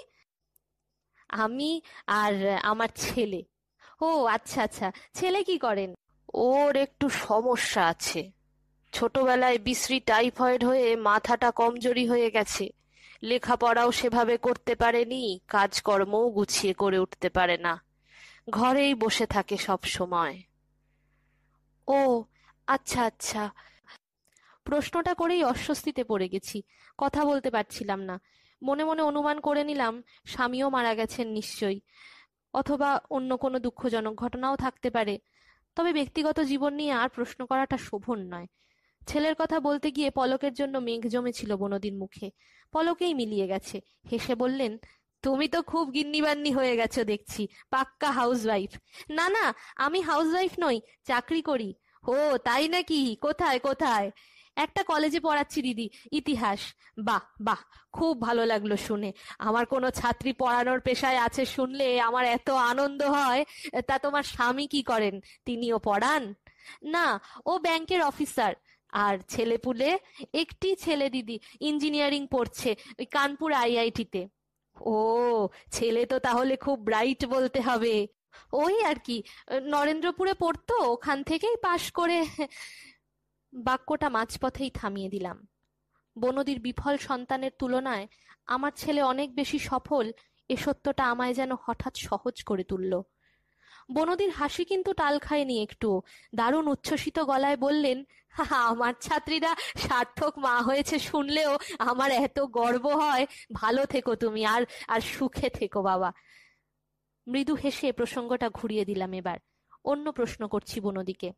আমি 1.28 1.82
আর 2.06 2.58
আমার 2.62 2.88
ছেলে। 2.94 3.44
ও 4.00 4.24
আচ্ছা 4.24 4.62
আচ্ছা। 4.62 4.92
ছেলে 5.14 5.44
কি 5.44 5.58
করেন? 5.58 5.94
ওর 6.34 6.76
একটু 6.76 7.08
সমস্যা 7.08 7.86
আছে। 7.86 8.32
ছোটবেলায় 8.92 9.58
বিশ্রী 9.58 10.00
টাইফয়েড 10.00 10.64
হয়ে 10.64 10.96
মাথাটা 10.96 11.50
কমজোরি 11.50 12.08
হয়ে 12.08 12.30
গেছে। 12.30 12.68
লেখাপড়াও 13.22 13.92
সেভাবে 13.92 14.36
করতে 14.36 14.74
পারেনি, 14.74 15.40
কাজকর্মও 15.48 16.30
গুছিয়ে 16.30 16.74
করে 16.74 16.98
উঠতে 16.98 17.28
পারে 17.28 17.56
না। 17.56 17.84
ঘরেই 18.50 18.94
বসে 18.94 19.26
থাকে 19.26 19.56
সব 19.56 19.82
সময়। 19.82 20.42
ও 21.88 22.24
আচ্ছা 22.66 23.02
আচ্ছা। 23.02 23.50
প্রশ্নটা 24.64 25.14
করেই 25.14 25.44
অস্বস্তিতে 25.44 26.04
পড়ে 26.04 26.28
গেছি। 26.28 26.62
কথা 26.98 27.24
বলতে 27.24 27.50
পারছিলাম 27.50 28.00
না। 28.02 28.20
মনে 28.62 28.84
মনে 28.84 29.02
অনুমান 29.02 29.40
করে 29.40 29.64
নিলাম, 29.64 30.02
স্বামীও 30.24 30.70
মারা 30.70 30.94
গেছেন 30.94 31.28
নিশ্চয়ই। 31.28 31.80
অথবা 32.54 33.00
অন্য 33.10 33.36
কোনো 33.36 33.58
দুঃখজনক 33.58 34.14
ঘটনাও 34.14 34.56
থাকতে 34.56 34.90
পারে। 34.90 35.18
তবে 35.76 35.92
ব্যক্তিগত 35.92 36.40
জীবন 36.40 36.74
নিয়ে 36.74 36.92
আর 36.92 37.08
প্রশ্ন 37.08 37.46
করাটা 37.46 37.76
শোভন 37.76 38.20
নয়। 38.34 38.46
ছেলের 39.06 39.34
কথা 39.38 39.60
বলতে 39.60 39.90
গিয়ে 39.90 40.10
পলকের 40.10 40.54
জন্য 40.54 40.78
মেঘ 40.78 41.06
জমেছিল 41.06 41.56
বনদির 41.56 41.94
মুখে। 41.94 42.30
পলকেই 42.72 43.14
মিলিয়ে 43.14 43.46
গেছে। 43.46 43.80
হেসে 44.12 44.34
বললেন, 44.34 44.78
তুমি 45.22 45.48
তো 45.48 45.62
খুব 45.62 45.94
গিন্নিবান্নি 45.94 46.52
হয়ে 46.52 46.76
গেছো 46.76 47.04
দেখছি, 47.04 47.48
পাক্কা 47.70 48.10
হাউসওয়াইফ। 48.10 48.70
না 49.10 49.28
না, 49.28 49.54
আমি 49.76 50.00
হাউসওয়াইফ 50.00 50.52
নই, 50.58 50.80
চাকরি 51.04 51.42
করি। 51.42 51.74
ও, 52.04 52.36
তাই 52.36 52.68
নাকি? 52.68 53.16
কোথায় 53.20 53.58
কোথায়? 53.58 54.10
একটা 54.56 54.82
কলেজে 54.82 55.20
পড়াচ্ছি, 55.20 55.62
দিদি। 55.62 55.90
ইতিহাস। 56.12 56.60
বাহ 56.98 57.20
বাহ, 57.40 57.58
খুব 57.92 58.20
ভালো 58.20 58.46
লাগল 58.46 58.76
শুনে। 58.76 59.12
আমার 59.38 59.66
কোনো 59.66 59.90
ছাত্রী 59.90 60.32
পড়ানোর 60.32 60.80
পেশায় 60.80 61.16
আছে 61.16 61.46
শুনলে 61.46 62.00
আমার 62.00 62.24
এত 62.24 62.50
আনন্দ 62.50 63.02
হয়, 63.02 63.44
তা 63.86 63.98
তোমার 63.98 64.22
স্বামী 64.22 64.66
কি 64.66 64.82
করেন? 64.82 65.20
তিনিও 65.44 65.78
পড়ান? 65.78 66.34
না, 66.82 67.20
ও 67.46 67.58
ব্যাংকের 67.58 68.02
অফিসার 68.02 68.54
আর 68.90 69.18
ছেলেপুলে 69.28 69.98
একটি 70.34 70.76
ছেলে, 70.76 71.10
দিদি 71.10 71.38
ইঞ্জিনিয়ারিং 71.60 72.26
পড়ছে, 72.26 72.76
ওই 72.98 73.04
কানপুর 73.04 73.52
আইআইটিতে। 73.52 74.28
ও, 74.80 75.48
ছেলে 75.70 76.06
তো 76.06 76.18
তাহলে 76.18 76.56
খুব 76.56 76.78
ব্রাইট 76.78 77.26
বলতে 77.26 77.60
হবে। 77.60 78.08
ওই 78.52 78.84
আর 78.84 78.98
কি 79.04 79.16
নরেন্দ্রপুরে 79.64 80.34
পড়তো 80.34 80.74
ওখান 80.92 81.18
থেকেই 81.22 81.56
পাশ 81.62 81.82
করে 81.92 82.18
বাক্যটা 83.52 84.08
মাঝপথেই 84.08 84.70
থামিয়ে 84.70 85.08
দিলাম। 85.08 85.36
বনদির 86.16 86.58
বিফল 86.60 86.96
সন্তানের 86.98 87.52
তুলনায় 87.58 88.06
আমার 88.46 88.72
ছেলে 88.76 89.00
অনেক 89.02 89.28
বেশি 89.34 89.58
সফল 89.58 90.04
এ 90.50 90.56
সত্যটা 90.56 91.04
আমায় 91.10 91.34
যেন 91.34 91.50
হঠাৎ 91.64 91.94
সহজ 91.98 92.36
করে 92.44 92.64
তুলল। 92.64 92.92
বনদির 93.90 94.30
হাসি 94.30 94.64
কিন্তু 94.64 94.90
টাল 94.92 95.18
খায়নি 95.18 95.56
একটু 95.62 95.90
দারুণ 96.34 96.66
উচ্ছ্বসিত 96.68 97.18
গলায় 97.20 97.56
বললেন 97.56 97.98
"হাহা, 98.30 98.60
আমার 98.66 98.94
ছাত্রীরা 99.00 99.52
সার্থক 99.76 100.38
মা 100.38 100.62
হয়েছে 100.62 100.98
শুনলেও 100.98 101.52
আমার 101.78 102.10
এত 102.26 102.38
গর্ব 102.40 102.86
হয়। 102.94 103.24
ভালো 103.52 103.86
থেকো 103.86 104.12
তুমি 104.14 104.42
আর 104.46 104.62
আর 104.88 105.00
সুখে 105.00 105.48
থেকো 105.50 105.80
বাবা। 105.82 106.10
মৃদু 107.26 107.54
হেসে 107.54 107.92
প্রসঙ্গটা 107.92 108.50
ঘুরিয়ে 108.50 108.84
দিলাম 108.84 109.12
এবার। 109.12 109.38
অন্য 109.84 110.12
প্রশ্ন 110.12 110.48
করছি 110.48 110.80
বনদিকে। 110.80 111.32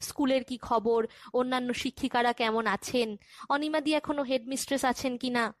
স্কুলের 0.00 0.44
কি 0.44 0.58
খবর? 0.58 1.06
অন্যান্য 1.34 1.72
শিক্ষিকারা 1.72 2.32
কেমন 2.32 2.66
আছেন? 2.66 3.16
অনিমাদি 3.48 3.94
এখনও 3.94 4.22
হেডমিস্ট্রেস 4.22 4.84
আছেন 4.84 5.16
কিনা 5.16 5.54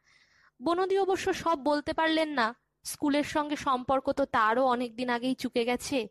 বনদি 0.62 0.98
অবশ্য 0.98 1.34
সব 1.34 1.58
বলতে 1.64 1.92
পারলেন 1.92 2.28
না। 2.28 2.54
স্কুলের 2.84 3.24
সঙ্গে 3.24 3.56
সম্পর্ক 3.56 4.12
তো 4.12 4.24
তারও 4.24 4.64
অনেকদিন 4.64 5.08
আগেই 5.08 5.34
চুকে 5.34 5.64
গেছে। 5.64 6.08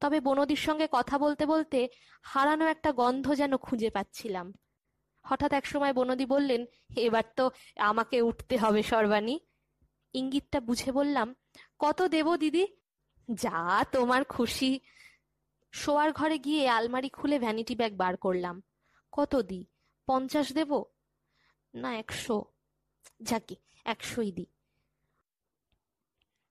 তবে 0.00 0.20
বনদির 0.20 0.56
সঙ্গে 0.56 0.88
কথা 0.90 1.18
বলতে 1.18 1.46
বলতে 1.46 1.88
হারানো 2.22 2.66
একটা 2.66 2.92
গন্ধ 2.92 3.34
যেন 3.34 3.56
খুঁজে 3.56 3.90
পাচ্ছিলাম। 3.90 4.52
হঠাৎ 5.26 5.52
একসময় 5.52 5.92
বনদি 5.92 6.26
বললেন, 6.26 6.66
এবার 6.96 7.22
তো 7.36 7.50
আমাকে 7.76 8.22
উঠতে 8.22 8.56
হবে 8.56 8.82
সর্বাণী। 8.82 9.40
ইঙ্গিতটা 10.14 10.60
বুঝে 10.60 10.92
বললাম, 10.92 11.34
কত 11.78 12.02
দেব 12.02 12.36
দিদি? 12.36 12.79
যা 13.30 13.84
তোমার 13.92 14.24
খুশি। 14.24 14.80
শোয়ার 15.72 16.12
ঘরে 16.12 16.38
গিয়ে 16.38 16.68
আলমারি 16.68 17.08
খুলে 17.08 17.38
ভ্যানিটি 17.38 17.74
ব্যাগ 17.74 17.96
বার 17.96 18.16
করলাম। 18.16 18.62
কত 19.12 19.36
দি 19.42 19.64
পঞ্চাশ 20.06 20.52
দেব? 20.52 20.84
না, 21.74 21.96
একশো। 21.96 22.44
যাকে, 23.22 23.56
একশোই 23.84 24.32
দি 24.32 24.46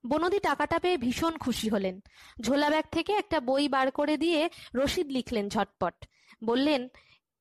বনদি 0.04 0.38
টাকাটা 0.38 0.78
পেয়ে 0.78 0.96
ভীষণ 0.96 1.36
খুশি 1.38 1.68
হলেন। 1.68 2.00
ঝোলা 2.40 2.70
ব্যাগ 2.70 2.84
থেকে 2.92 3.12
একটা 3.12 3.40
বই 3.40 3.68
বার 3.68 3.90
করে 3.90 4.16
দিয়ে 4.16 4.50
রসিদ 4.74 5.06
লিখলেন 5.06 5.48
ঝটপট। 5.48 6.04
বললেন, 6.44 6.88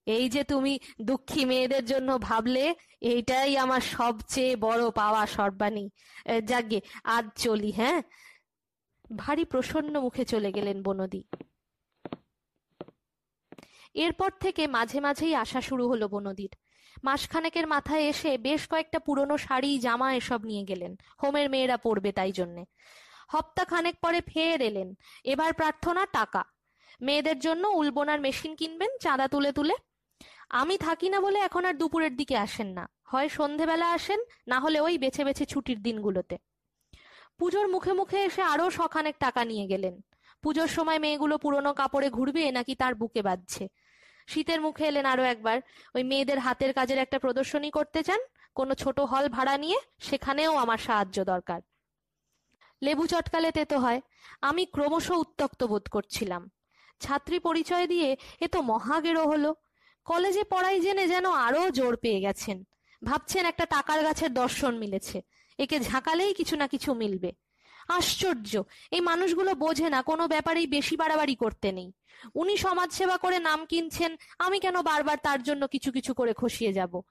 এই 0.05 0.29
যে 0.29 0.43
তুমি 0.43 0.79
দুঃখী 1.01 1.45
মেয়েদের 1.45 1.85
জন্য 1.85 2.19
ভাবলে, 2.19 2.75
এইটাই 3.01 3.57
আমার 3.57 3.81
সবচেয়ে 3.81 4.55
বড় 4.55 4.91
পাওয়া 4.91 5.25
সর্বাণী। 5.25 5.89
যাগে 6.43 6.81
আজ 7.03 7.25
চলি 7.35 7.71
হ্যাঁ? 7.71 8.01
ভারী 9.15 9.45
প্রসন্ন 9.45 10.01
মুখে 10.01 10.25
চলে 10.25 10.51
গেলেন 10.51 10.83
বনদি। 10.83 11.23
এরপর 13.93 14.31
থেকে 14.39 14.67
মাঝে 14.67 14.99
মাঝেই 14.99 15.35
আসা 15.35 15.61
শুরু 15.61 15.89
হলো 15.89 16.07
বনদির। 16.07 16.49
মাসখানেকের 17.03 17.67
মাথায় 17.67 18.01
এসে 18.01 18.37
বেশ 18.37 18.67
কয়েকটা 18.67 18.99
পুরনো 18.99 19.37
শাড়ি, 19.37 19.79
জামা 19.79 20.15
এসব 20.15 20.43
নিয়ে 20.43 20.63
গেলেন। 20.63 20.95
হোমের 21.23 21.49
মেয়েরা 21.49 21.77
পড়বে 21.77 22.11
তাই 22.11 22.31
জন্যে। 22.31 22.65
হপ্তা 23.29 23.65
খানেক 23.65 23.99
পরে 23.99 24.21
ফের 24.21 24.61
এলেন। 24.61 24.95
এবার 25.23 25.53
প্রার্থনা 25.53 26.05
টাকা। 26.05 26.43
মেয়েদের 27.01 27.39
জন্য 27.39 27.67
উলবোনার 27.67 28.21
মেশিন 28.21 28.55
কিনবেন, 28.55 28.89
চাঁদা 29.01 29.27
তুলে 29.27 29.51
তুলে। 29.51 29.73
আমি 30.49 30.77
থাকি 30.77 31.09
না 31.09 31.19
বলে 31.19 31.39
এখন 31.39 31.65
আর 31.65 31.73
দুপুরের 31.73 32.15
দিকে 32.15 32.37
আসেন 32.37 32.67
না। 32.67 32.89
হয় 33.03 33.29
সন্ধেবেলা 33.29 33.91
আসেন, 33.91 34.19
না 34.47 34.59
হলে 34.59 34.79
ওই 34.79 34.97
বেছে 34.97 35.23
বেছে 35.23 35.45
ছুটির 35.45 35.81
দিনগুলোতে। 35.81 36.37
পুজোর 37.39 37.67
মুখে 37.67 37.93
মুখে 37.93 38.23
এসে 38.23 38.41
আরও 38.41 38.69
শখানেক 38.69 39.15
টাকা 39.19 39.45
নিয়ে 39.45 39.67
গেলেন। 39.67 40.01
পুজোর 40.41 40.67
সময় 40.67 40.99
মেয়েগুলো 40.99 41.37
পুরনো 41.37 41.73
কাপড়ে 41.73 42.09
ঘুরবে 42.09 42.51
নাকি 42.51 42.75
তার 42.75 42.95
বুকে 42.95 43.21
বাঁধছে? 43.21 43.67
শীতের 44.27 44.61
মুখে 44.61 44.87
এলেন 44.87 45.05
আরও 45.05 45.23
একবার, 45.23 45.61
ওই 45.95 46.03
মেয়েদের 46.03 46.39
হাতের 46.39 46.73
কাজের 46.73 46.97
একটা 46.97 47.19
প্রদর্শনী 47.19 47.69
করতে 47.71 48.03
চান, 48.03 48.19
কোনো 48.55 48.73
ছোট 48.73 48.99
হল 48.99 49.29
ভাড়া 49.29 49.57
নিয়ে, 49.57 49.79
সেখানেও 49.99 50.55
আমার 50.55 50.77
সাহায্য 50.77 51.23
দরকার। 51.23 51.61
লেবু 52.81 53.07
চটকালে 53.07 53.51
তেতো 53.51 53.79
হয়, 53.79 54.01
আমি 54.41 54.65
ক্রমশ 54.65 55.11
উত্তক্ত 55.11 55.63
বোধ 55.63 55.89
করছিলাম। 55.89 56.49
ছাত্রী 56.99 57.39
পরিচয় 57.39 57.87
দিয়ে 57.87 58.17
এ 58.41 58.47
তো 58.47 58.61
মহাগেরো 58.61 59.23
হলো। 59.23 59.55
কলেজে 60.05 60.43
পড়াই 60.43 60.79
জেনে 60.79 61.07
যেন 61.07 61.25
আরও 61.31 61.69
জোর 61.69 61.97
পেয়ে 61.97 62.19
গেছেন। 62.21 62.63
ভাবছেন 63.03 63.45
একটা 63.45 63.65
টাকার 63.65 64.03
গাছের 64.03 64.33
দর্শন 64.33 64.77
মিলেছে। 64.77 65.21
একে 65.59 65.79
ঝাঁকালেই 65.79 66.33
কিছু 66.33 66.55
না 66.55 66.67
কিছু 66.67 66.93
মিলবে। 66.93 67.31
আশ্চর্য! 67.87 68.63
এই 68.91 69.01
মানুষগুলো 69.01 69.55
বোঝে 69.55 69.89
না, 69.89 70.01
কোনো 70.01 70.27
ব্যাপারেই 70.27 70.67
বেশি 70.67 70.95
বাড়াবাড়ি 70.97 71.35
করতে 71.35 71.71
নেই। 71.71 71.91
উনি 72.35 72.57
সমাজসেবা 72.57 73.17
করে 73.17 73.39
নাম 73.39 73.65
কিনছেন, 73.65 74.11
আমি 74.39 74.59
কেন 74.59 74.81
বারবার 74.81 75.17
তার 75.23 75.43
জন্য 75.43 75.67
কিছু 75.67 75.91
কিছু 75.91 76.13
করে 76.13 76.33
খসিয়ে 76.33 76.73
যাব? 76.73 77.01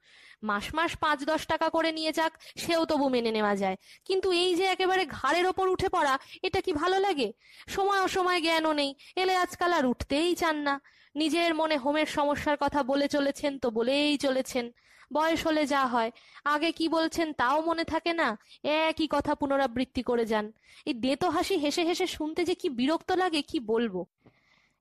মাস 0.43 0.75
মাস 0.75 0.97
পাঁচ 0.97 1.25
দশ 1.25 1.47
টাকা 1.47 1.69
করে 1.69 1.93
নিয়ে 1.93 2.13
যাক, 2.13 2.33
সেও 2.57 2.85
তবু 2.85 3.09
মেনে 3.09 3.31
নেওয়া 3.31 3.57
যায়। 3.57 3.77
কিন্তু 4.05 4.33
এই 4.33 4.55
যে 4.55 4.65
একেবারে 4.65 5.07
ঘাড়ের 5.07 5.47
ওপর 5.47 5.69
উঠে 5.69 5.89
পড়া, 5.89 6.19
এটা 6.43 6.61
কি 6.61 6.73
ভালো 6.73 6.99
লাগে? 6.99 7.33
সময় 7.69 8.01
অসময় 8.01 8.41
জ্ঞানও 8.41 8.73
নেই, 8.73 8.91
এলে 9.17 9.35
আজকাল 9.37 9.73
আর 9.73 9.87
উঠতেই 9.87 10.35
চান 10.35 10.57
না। 10.57 10.81
নিজের 11.15 11.55
মনে 11.55 11.77
হোমের 11.77 12.07
সমস্যার 12.07 12.57
কথা 12.61 12.83
বলে 12.83 13.09
চলেছেন 13.09 13.59
তো 13.59 13.71
বলেই 13.71 14.19
চলেছেন। 14.19 14.71
বয়স 15.13 15.47
হলে 15.47 15.67
যা 15.67 15.87
হয়। 15.87 16.11
আগে 16.45 16.73
কি 16.73 16.89
বলছেন 16.89 17.33
তাও 17.33 17.63
মনে 17.63 17.85
থাকে 17.85 18.13
না? 18.13 18.39
একই 18.65 19.09
কথা 19.11 19.35
পুনরাবৃত্তি 19.35 20.03
করে 20.03 20.25
যান। 20.27 20.53
এই 20.87 20.95
দেতো 20.95 21.31
হাসি 21.31 21.55
হেসে 21.55 21.83
হেসে 21.83 22.07
শুনতে 22.07 22.45
যে 22.45 22.55
কি 22.55 22.69
বিরক্ত 22.69 23.13
লাগে, 23.13 23.43
কি 23.43 23.61
বলব? 23.61 24.05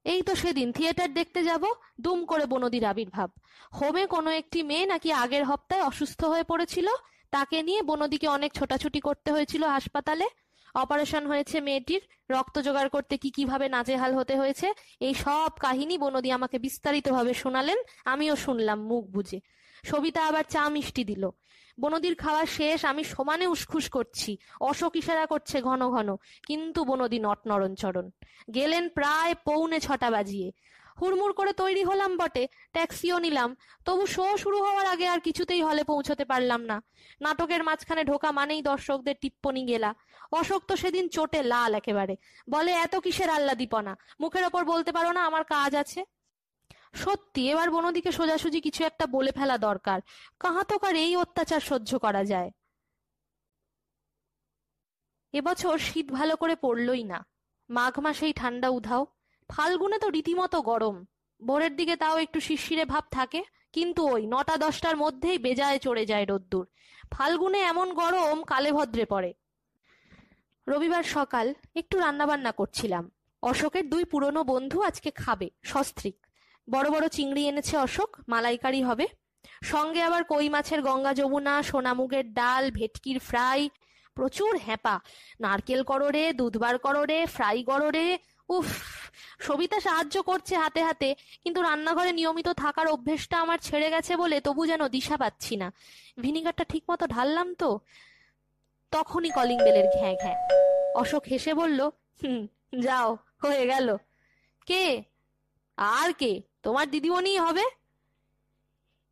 এই 0.05 0.21
তো 0.21 0.35
সেদিন 0.35 0.71
থিয়েটার 0.71 1.13
দেখতে 1.13 1.43
যাব, 1.43 1.63
দুম 2.01 2.25
করে 2.25 2.45
বনদির 2.45 2.85
আবির্ভাব। 2.85 3.29
হোমে 3.81 4.05
কোনো 4.05 4.29
একটি 4.31 4.63
মেয়ে 4.63 4.85
নাকি 4.85 5.11
আগের 5.11 5.43
হপ্তায় 5.45 5.83
অসুস্থ 5.83 6.23
হয়ে 6.23 6.43
পড়েছিল? 6.43 6.87
তাকে 7.31 7.61
নিয়ে 7.61 7.81
বনদিকে 7.81 8.27
অনেক 8.27 8.53
ছোটাছুটি 8.53 8.99
করতে 8.99 9.31
হয়েছিল 9.31 9.63
হাসপাতালে। 9.63 10.27
অপারেশন 10.75 11.27
হয়েছে 11.27 11.61
মেয়েটির। 11.61 12.01
রক্ত 12.29 12.59
জোগাড় 12.59 12.89
করতে 12.89 13.17
কি 13.17 13.29
কীভাবে 13.31 13.69
নাজেহাল 13.69 14.15
হতে 14.15 14.37
হয়েছে? 14.37 14.73
এই 14.99 15.13
সব 15.13 15.51
কাহিনী 15.59 15.97
বনদি 15.97 16.31
আমাকে 16.31 16.59
বিস্তারিতভাবে 16.59 17.33
শোনালেন। 17.33 17.77
আমিও 18.05 18.35
শুনলাম 18.35 18.79
মুখ 18.81 19.05
বুঝে 19.05 19.39
সবিতা 19.85 20.27
আবার 20.27 20.43
চা 20.43 20.69
মিষ্টি 20.69 21.03
দিল। 21.03 21.29
বনদির 21.79 22.15
খাওয়া 22.15 22.45
শেষ, 22.45 22.85
আমি 22.85 23.03
সমানে 23.03 23.47
উসখুস 23.47 23.89
করছি। 23.89 24.37
অশোক 24.61 24.95
ইশারা 24.95 25.25
করছে 25.25 25.61
ঘন 25.61 25.89
ঘন, 25.89 26.15
কিন্তু 26.47 26.85
বনদি 26.85 27.19
নরণচরণ 27.19 28.09
গেলেন 28.53 28.89
প্রায় 28.89 29.35
পৌনে 29.45 29.79
ছটা 29.79 30.09
বাজিয়ে। 30.11 30.51
হুড়মুড় 31.01 31.33
করে 31.33 31.53
তৈরি 31.53 31.83
হলাম 31.83 32.17
বটে, 32.17 32.47
ট্যাক্সিও 32.71 33.19
নিলাম। 33.19 33.55
তবু 33.85 34.05
শো 34.05 34.37
শুরু 34.37 34.57
হওয়ার 34.57 34.87
আগে 34.87 35.07
আর 35.07 35.19
কিছুতেই 35.19 35.61
হলে 35.61 35.83
পৌঁছতে 35.83 36.25
পারলাম 36.25 36.61
না। 36.65 36.81
নাটকের 37.21 37.63
মাঝখানে 37.63 38.03
ঢোকা 38.03 38.31
মানেই 38.31 38.61
দর্শকদের 38.61 39.15
টিপ্পনি 39.21 39.65
গেলা। 39.65 39.93
অশোক 40.31 40.61
তো 40.67 40.75
সেদিন 40.75 41.09
চোটে 41.09 41.43
লাল 41.43 41.73
একেবারে। 41.75 42.15
বলে, 42.49 42.71
এত 42.71 42.95
কিসের 42.95 43.29
আল্লাদিপনা 43.29 43.95
মুখের 44.21 44.45
ওপর 44.45 44.65
বলতে 44.65 44.91
পারো 44.91 45.11
না, 45.11 45.25
আমার 45.25 45.43
কাজ 45.43 45.75
আছে? 45.75 46.05
সত্যি, 46.93 47.49
এবার 47.49 47.71
বনদিকে 47.71 48.11
সোজাসুজি 48.11 48.61
কিছু 48.61 48.83
একটা 48.83 49.05
বলে 49.07 49.31
ফেলা 49.31 49.57
দরকার। 49.57 49.99
কাহাতকার 50.39 50.95
এই 50.95 51.15
অত্যাচার 51.15 51.59
সহ্য 51.59 51.99
করা 51.99 52.23
যায়? 52.23 52.51
এবছর 55.33 55.77
শীত 55.77 56.11
ভালো 56.11 56.35
করে 56.35 56.55
পড়লই 56.55 57.03
না। 57.03 57.25
মাঘ 57.69 57.99
মাসেই 57.99 58.33
ঠান্ডা 58.33 58.69
উধাও। 58.69 59.05
ফাল্গুনে 59.49 59.99
তো 59.99 60.09
রীতিমতো 60.09 60.61
গরম। 60.61 61.05
ভোরের 61.41 61.75
দিকে 61.75 61.95
তাও 61.95 62.17
একটু 62.17 62.39
শিরশিরে 62.39 62.85
ভাব 62.85 63.03
থাকে, 63.11 63.43
কিন্তু 63.73 64.07
ওই 64.07 64.25
নটা 64.25 64.57
দশটার 64.57 64.97
মধ্যেই 64.97 65.37
বেজায় 65.37 65.79
চড়ে 65.79 66.05
যায় 66.05 66.25
রোদ্দুর। 66.25 66.65
ফাল্গুনে 67.11 67.59
এমন 67.61 67.93
গরম 67.93 68.43
কালে 68.43 68.71
ভদ্রে 68.71 69.05
পড়ে। 69.05 69.33
রবিবার 70.67 71.03
সকাল 71.03 71.53
একটু 71.75 71.99
রান্নাবান্না 71.99 72.51
করছিলাম। 72.51 73.11
অশোকের 73.41 73.89
দুই 73.89 74.03
পুরনো 74.03 74.43
বন্ধু 74.43 74.81
আজকে 74.81 75.11
খাবে, 75.11 75.49
সস্ত্রিক। 75.63 76.27
বড় 76.69 76.89
বড় 76.89 77.07
চিংড়ি 77.07 77.47
এনেছে 77.47 77.77
অশোক, 77.77 78.17
মালাইকারি 78.27 78.83
হবে। 78.83 79.07
সঙ্গে 79.63 80.01
আবার 80.03 80.23
কই 80.23 80.49
মাছের 80.49 80.81
গঙ্গা 80.81 81.13
যমুনা, 81.13 81.63
সোনামুগের 81.63 82.33
ডাল, 82.33 82.71
ভেটকির 82.71 83.19
ফ্রাই, 83.19 83.69
প্রচুর 84.15 84.57
হ্যাপা। 84.65 84.99
নারকেল 85.39 85.83
করড়ে, 85.83 86.33
দুধবার 86.33 86.77
করড়ে, 86.77 87.25
ফ্রাই 87.25 87.63
করড়ে, 87.63 88.17
উফ, 88.49 88.67
সবিতা 89.39 89.79
সাহায্য 89.79 90.21
করছে 90.21 90.57
হাতে 90.57 90.83
হাতে, 90.83 91.15
কিন্তু 91.43 91.61
রান্নাঘরে 91.61 92.11
নিয়মিত 92.11 92.49
থাকার 92.49 92.87
অভ্যেসটা 92.87 93.41
আমার 93.41 93.57
ছেড়ে 93.57 93.89
গেছে 93.89 94.15
বলে 94.15 94.41
তবু 94.41 94.65
যেন 94.65 94.87
দিশা 94.87 95.17
পাচ্ছি 95.17 95.55
না। 95.55 95.73
ভিনিগারটা 96.19 96.63
ঠিক 96.63 96.83
মতো 96.91 97.07
ঢাললাম 97.07 97.53
তো? 97.53 97.79
তখনই 98.91 99.29
কলিং 99.29 99.57
বেলের 99.57 99.87
ঘ্যাঁ 99.99 100.15
ঘ্যাঁ। 100.15 100.37
অশোক 100.95 101.23
হেসে 101.31 101.53
বলল, 101.53 101.89
হুম, 102.23 102.47
যাও, 102.81 103.17
হয়ে 103.43 103.67
গেল। 103.67 103.97
কে? 104.65 105.03
আর 105.77 106.13
কে? 106.13 106.41
তোমার 106.67 106.91
দিদিমণি 106.91 107.39
হবে? 107.39 107.63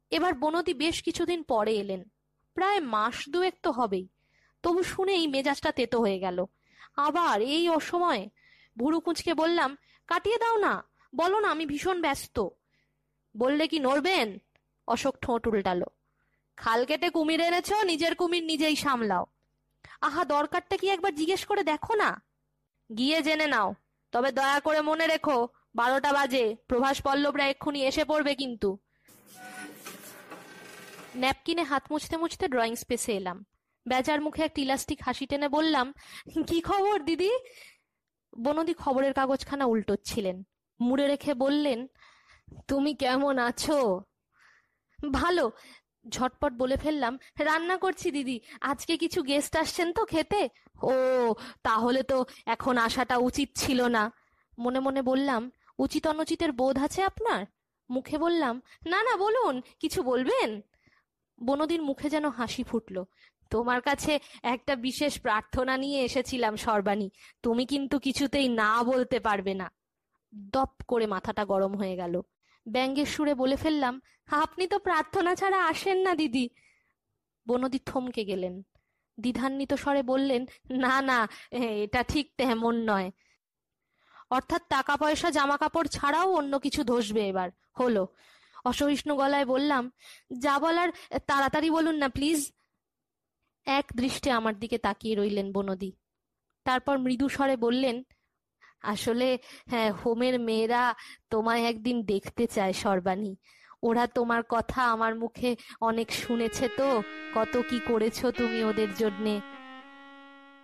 এবার 0.10 0.34
বনতি 0.34 0.74
বেশ 0.74 1.04
কিছুদিন 1.04 1.44
পরে 1.44 1.74
এলেন। 1.76 2.04
প্রায় 2.54 2.80
মাস 2.80 3.30
দুয়েক 3.30 3.54
তো 3.64 3.72
হবেই। 3.72 4.08
তবু 4.64 4.84
শুনেই 4.84 5.28
মেজাজটা 5.28 5.72
তেতো 5.72 6.00
হয়ে 6.00 6.20
গেল। 6.20 6.46
আবার 6.96 7.42
এই 7.42 7.70
অসময়ে 7.70 8.30
ভুরু 8.78 9.00
কুঁচকে 9.00 9.34
বললাম, 9.34 9.78
কাটিয়ে 10.08 10.38
দাও 10.38 10.58
না, 10.58 10.84
বলো 11.16 11.40
না 11.40 11.48
আমি 11.52 11.66
ভীষণ 11.66 12.02
ব্যস্ত। 12.02 12.48
বললে 13.38 13.68
কি 13.68 13.80
নড়বেন? 13.80 14.40
অশোক 14.88 15.18
ঠোঁট 15.22 15.48
উল্টালো। 15.48 15.86
খাল 16.58 16.86
কেটে 16.86 17.10
কুমির 17.10 17.42
এনেছ, 17.42 17.74
নিজের 17.74 18.16
কুমির 18.16 18.44
নিজেই 18.44 18.76
সামলাও। 18.76 19.26
আহা, 20.02 20.26
দরকারটা 20.26 20.78
কি 20.78 20.90
একবার 20.90 21.16
জিজ্ঞেস 21.16 21.46
করে 21.46 21.64
দেখো 21.64 21.96
না? 21.96 22.22
গিয়ে 22.98 23.22
জেনে 23.22 23.48
নাও, 23.48 23.76
তবে 24.12 24.32
দয়া 24.32 24.60
করে 24.60 24.82
মনে 24.82 25.08
রেখো 25.08 25.48
বারোটা 25.76 26.14
বাজে। 26.14 26.56
প্রভাস 26.68 27.02
পল্লবরা 27.02 27.48
এক্ষুনি 27.48 27.80
এসে 27.86 28.06
পড়বে 28.06 28.36
কিন্তু। 28.36 28.78
ন্যাপকিনে 31.16 31.64
হাত 31.64 31.84
মুছতে 31.92 32.18
মুছতে 32.18 32.48
ড্রয়িং 32.48 32.76
স্পেসে 32.76 33.14
এলাম। 33.14 33.46
বেজার 33.88 34.22
মুখে 34.22 34.44
এক 34.44 34.60
ইলাস্টিক 34.60 35.00
হাসি 35.06 35.26
টেনে 35.26 35.50
বললাম, 35.50 35.94
কি 36.48 36.62
খবর, 36.62 37.00
দিদি? 37.00 37.32
বনদি 38.44 38.74
খবরের 38.74 39.14
কাগজখানা 39.14 39.66
উল্টোচ্ছিলেন। 39.66 40.44
মুড়ে 40.82 41.08
রেখে 41.08 41.34
বললেন, 41.34 41.88
তুমি 42.68 42.94
কেমন 42.94 43.38
আছো? 43.40 44.02
ভালো। 45.14 45.52
ঝটপট 46.10 46.54
বলে 46.54 46.78
ফেললাম, 46.78 47.18
রান্না 47.40 47.78
করছি, 47.78 48.12
দিদি। 48.12 48.40
আজকে 48.62 48.98
কিছু 48.98 49.22
গেস্ট 49.22 49.56
আসছেন 49.56 49.94
তো 49.94 50.06
খেতে? 50.06 50.50
ও, 50.82 50.94
তাহলে 51.64 52.04
তো 52.04 52.26
এখন 52.46 52.78
আসাটা 52.78 53.18
উচিত 53.18 53.50
ছিল 53.56 53.88
না। 53.88 54.12
মনে 54.60 54.80
মনে 54.80 55.02
বললাম 55.02 55.52
উচিত 55.80 56.08
অনুচিতের 56.08 56.52
বোধ 56.52 56.84
আছে 56.84 57.04
আপনার? 57.04 57.46
মুখে 57.90 58.18
বললাম, 58.18 58.62
না 58.86 59.04
না, 59.04 59.18
বলুন, 59.18 59.62
কিছু 59.80 60.04
বলবেন? 60.04 60.62
বনদির 61.44 61.82
মুখে 61.82 62.10
যেন 62.10 62.30
হাসি 62.30 62.64
ফুটল। 62.64 63.04
তোমার 63.50 63.82
কাছে 63.82 64.20
একটা 64.44 64.76
বিশেষ 64.76 65.22
প্রার্থনা 65.22 65.78
নিয়ে 65.78 66.02
এসেছিলাম, 66.02 66.56
সর্বাণী। 66.56 67.10
তুমি 67.44 67.66
কিন্তু 67.66 68.00
কিছুতেই 68.00 68.50
না 68.50 68.84
বলতে 68.84 69.20
পারবে 69.20 69.54
না। 69.54 69.72
দপ 70.36 70.70
করে 70.88 71.08
মাথাটা 71.08 71.46
গরম 71.46 71.78
হয়ে 71.78 71.96
গেল। 71.96 72.22
ব্যঙ্গের 72.68 73.06
সুরে 73.06 73.36
বলে 73.36 73.56
ফেললাম, 73.56 74.02
আপনি 74.28 74.68
তো 74.68 74.80
প্রার্থনা 74.80 75.36
ছাড়া 75.36 75.66
আসেন 75.66 75.98
না, 75.98 76.16
দিদি। 76.16 76.50
বনদি 77.48 77.80
থমকে 77.86 78.26
গেলেন। 78.26 78.64
দ্বিধান্বিত 79.20 79.74
স্বরে 79.74 80.04
বললেন, 80.04 80.46
না 80.70 81.02
না 81.02 81.28
এটা 81.52 82.04
ঠিক 82.04 82.32
তেমন 82.38 82.90
নয়। 82.90 83.12
অর্থাৎ 84.30 84.62
টাকা 84.70 84.98
পয়সা 84.98 85.32
জামা 85.32 85.58
কাপড় 85.58 85.88
ছাড়াও 85.88 86.34
অন্য 86.34 86.60
কিছু 86.60 86.84
ধসবে 86.84 87.28
এবার। 87.30 87.50
হলো। 87.80 88.08
অসহিষ্ণু 88.66 89.16
গলায় 89.16 89.46
বললাম, 89.46 89.92
যা 90.38 90.60
বলার, 90.60 91.20
তাড়াতাড়ি 91.28 91.70
বলুন 91.70 91.96
না 91.96 92.10
প্লিজ 92.10 92.52
এক 93.66 93.86
দৃষ্টে 93.96 94.32
আমার 94.32 94.60
দিকে 94.60 94.78
তাকিয়ে 94.78 95.16
রইলেন 95.16 95.52
বনদি। 95.52 95.92
তারপর 96.64 96.98
মৃদু 96.98 97.30
স্বরে 97.30 97.58
বললেন, 97.58 98.04
আসলে 98.82 99.38
হ্যাঁ 99.66 99.92
হোমের 99.92 100.40
মেয়েরা 100.40 100.96
তোমায় 101.30 101.64
একদিন 101.64 102.04
দেখতে 102.04 102.48
চায়, 102.48 102.74
সর্বাণী। 102.74 103.36
ওরা 103.84 104.08
তোমার 104.08 104.44
কথা 104.50 104.92
আমার 104.92 105.16
মুখে 105.16 105.56
অনেক 105.82 106.12
শুনেছে 106.12 106.70
তো, 106.78 107.04
কত 107.36 107.62
কি 107.70 107.80
করেছ 107.88 108.26
তুমি 108.26 108.64
ওদের 108.64 108.94
জন্যে? 108.94 109.42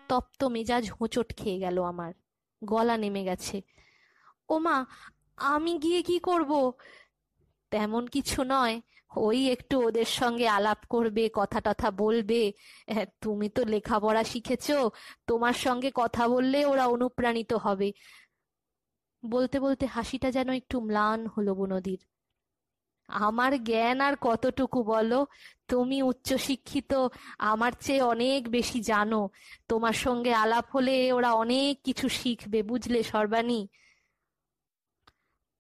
তপ্ত 0.07 0.43
মেজাজ 0.43 0.91
হোঁচট 0.91 1.35
খেয়ে 1.37 1.59
গেল 1.59 1.83
আমার। 1.83 2.13
গলা 2.63 2.97
নেমে 2.97 3.23
গেছে। 3.23 3.61
ওমা 4.49 4.85
আমি 5.37 5.77
গিয়ে 5.79 6.01
কি 6.03 6.19
করব? 6.19 6.71
তেমন 7.71 8.07
কিছু 8.07 8.43
নয় 8.43 8.81
ওই 9.15 9.39
একটু 9.51 9.75
ওদের 9.87 10.05
সঙ্গে 10.05 10.47
আলাপ 10.47 10.77
করবে 10.89 11.29
কথা 11.33 11.61
টথা 11.61 11.91
বলবে। 11.91 12.53
হ্যাঁ, 12.87 13.05
তুমি 13.21 13.49
তো 13.49 13.63
লেখাপড়া 13.65 14.23
শিখেছ 14.23 14.71
তোমার 15.27 15.53
সঙ্গে 15.53 15.91
কথা 15.95 16.27
বললে 16.27 16.65
ওরা 16.65 16.85
অনুপ্রাণিত 16.87 17.53
হবে। 17.53 17.91
বলতে 19.23 19.59
বলতে 19.59 19.85
হাসিটা 19.85 20.31
যেন 20.31 20.49
একটু 20.51 20.81
ম্লান 20.81 21.27
হলো 21.27 21.55
বনদীর। 21.55 22.01
আমার 23.25 23.51
জ্ঞান 23.63 23.97
আর 24.07 24.15
কতটুকু 24.21 24.79
বলো? 24.83 25.19
তুমি 25.67 25.97
উচ্চশিক্ষিত, 26.03 26.91
আমার 27.51 27.71
চেয়ে 27.79 28.07
অনেক 28.13 28.41
বেশি 28.49 28.79
জানো। 28.91 29.21
তোমার 29.69 29.95
সঙ্গে 30.05 30.31
আলাপ 30.33 30.65
হলে 30.75 30.95
ওরা 31.17 31.31
অনেক 31.43 31.73
কিছু 31.83 32.05
শিখবে, 32.19 32.59
বুঝলে 32.63 32.99
সর্বাণী? 33.03 33.61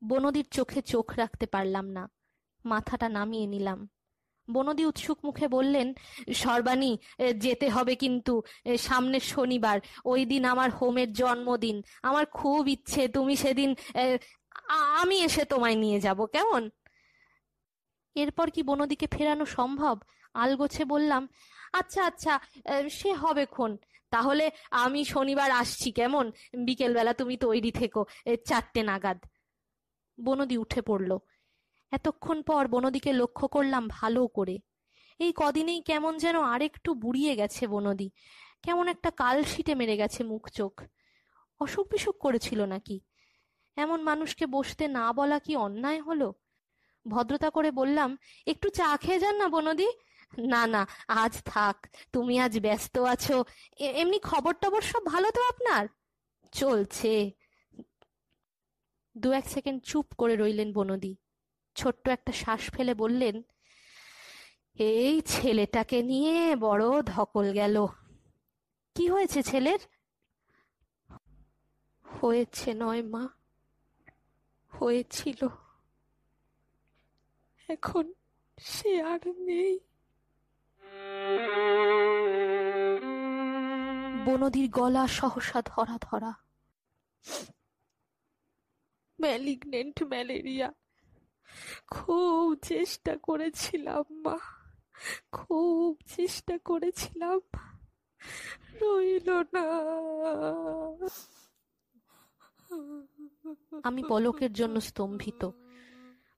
বনদীর 0.01 0.47
চোখে 0.51 0.81
চোখ 0.91 1.07
রাখতে 1.21 1.45
পারলাম 1.45 1.85
না। 1.97 2.03
মাথাটা 2.65 3.07
নামিয়ে 3.09 3.47
নিলাম। 3.47 3.79
বনদী 4.47 4.83
উৎসুক 4.85 5.17
মুখে 5.25 5.47
বললেন, 5.47 5.87
সর্বাণী 6.43 6.91
যেতে 7.43 7.67
হবে 7.75 7.93
কিন্তু 8.03 8.33
সামনের 8.77 9.23
শনিবার। 9.33 9.77
ওই 10.05 10.21
দিন 10.31 10.43
আমার 10.53 10.69
হোমের 10.77 11.09
জন্মদিন। 11.19 11.77
আমার 12.09 12.25
খুব 12.39 12.61
ইচ্ছে, 12.75 13.01
তুমি 13.15 13.33
সেদিন 13.43 13.69
আমি 15.01 15.17
এসে 15.27 15.43
তোমায় 15.45 15.77
নিয়ে 15.83 15.99
যাব, 15.99 16.19
কেমন? 16.35 16.63
এরপর 18.15 18.47
কি 18.49 18.61
বনদিকে 18.63 19.07
ফেরানো 19.07 19.45
সম্ভব? 19.45 19.95
আলগোছে 20.33 20.85
বললাম 20.85 21.27
আচ্ছা 21.73 22.01
আচ্ছা 22.05 22.33
সে 22.89 23.13
হবে 23.13 23.45
খন। 23.51 23.77
তাহলে 24.11 24.45
আমি 24.71 25.01
শনিবার 25.05 25.51
আসছি, 25.51 25.91
কেমন? 25.91 26.31
বিকেলবেলা 26.65 27.13
তুমি 27.13 27.37
তৈরি 27.37 27.71
থেকো 27.71 28.05
চারটে 28.47 28.83
নাগাদ। 28.83 29.19
বনদি 30.17 30.57
উঠে 30.57 30.81
পড়ল। 30.81 31.11
এতক্ষণ 31.91 32.41
পর 32.41 32.67
বনদিকে 32.67 33.13
লক্ষ্য 33.13 33.47
করলাম 33.47 33.87
ভালো 33.87 34.27
করে। 34.27 34.55
এই 35.19 35.31
কদিনেই 35.35 35.81
কেমন 35.81 36.17
যেন 36.17 36.37
আরেকটু 36.53 36.93
বুড়িয়ে 36.93 37.35
গেছে 37.35 37.67
বনদি। 37.67 38.09
কেমন 38.63 38.87
একটা 38.87 39.09
কালশিটে 39.11 39.75
মেরে 39.75 39.95
গেছে 39.97 40.23
মুখ 40.23 40.49
চোখ। 40.49 40.73
অসুখ 41.61 41.85
বিসুখ 41.91 42.15
করেছিল 42.17 42.59
নাকি? 42.65 42.97
এমন 43.77 43.99
মানুষকে 44.03 44.45
বসতে 44.45 44.87
না 44.87 45.13
বলা 45.13 45.39
কি 45.39 45.55
অন্যায় 45.55 46.01
হলো? 46.01 46.33
ভদ্রতা 47.05 47.49
করে 47.49 47.69
বললাম, 47.71 48.09
একটু 48.47 48.67
চা 48.77 48.87
খেয়ে 49.03 49.21
যান 49.23 49.35
না 49.41 49.47
বনদি? 49.55 49.89
না 50.53 50.61
না, 50.73 50.81
আজ 51.21 51.33
থাক, 51.45 51.77
তুমি 52.13 52.35
আজ 52.39 52.53
ব্যস্ত 52.65 52.95
আছো। 53.13 53.37
এমনি 54.01 54.17
খবর 54.29 54.53
টবর 54.61 54.83
সব 54.91 55.03
ভালো 55.05 55.27
তো 55.35 55.41
আপনার? 55.51 55.83
চলছে। 56.53 57.13
দু 59.15 59.29
এক 59.39 59.45
সেকেন্ড 59.49 59.79
চুপ 59.89 60.07
করে 60.19 60.35
রইলেন 60.35 60.69
বনদি। 60.77 61.13
ছোট্ট 61.75 62.03
একটা 62.09 62.31
শ্বাস 62.31 62.63
ফেলে 62.75 62.93
বললেন, 62.93 63.35
এই 64.79 65.13
ছেলেটাকে 65.33 65.97
নিয়ে 66.11 66.37
বড় 66.65 66.85
ধকল 67.13 67.47
গেল। 67.59 67.75
কি 68.95 69.05
হয়েছে 69.13 69.39
ছেলের? 69.43 69.81
হয়েছে 72.05 72.69
নয় 72.73 73.03
মা, 73.13 73.23
হয়েছিল। 74.73 75.41
এখন 77.71 78.13
সে 78.59 79.01
আর 79.01 79.19
নেই। 79.27 79.79
বনদীর 84.25 84.69
গলা 84.69 85.07
সহসা 85.07 85.61
ধরা 85.65 85.97
ধরা। 86.01 86.33
ম্যালিগনেন্ট 89.19 90.03
ম্যালেরিয়া 90.03 90.73
খুব 91.87 92.55
চেষ্টা 92.55 93.17
করেছিলাম 93.23 94.03
মা। 94.09 94.37
খুব 95.31 95.97
চেষ্টা 96.15 96.57
করেছিলাম। 96.65 97.39
রইল 98.81 99.29
না। 99.53 99.65
আমি 103.83 104.03
পলকের 104.09 104.53
জন্য 104.53 104.81
স্তম্ভিত। 104.81 105.49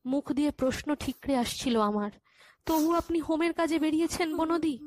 মুখ 0.05 0.31
দিয়ে 0.31 0.51
প্রশ্ন 0.51 0.95
ঠিকরে 0.95 1.35
আসছিল 1.35 1.81
আমার। 1.81 2.11
তবু 2.65 2.93
আপনি 2.93 3.19
হোমের 3.19 3.53
কাজে 3.53 3.79
বেরিয়েছেন, 3.79 4.37
বনদি? 4.37 4.79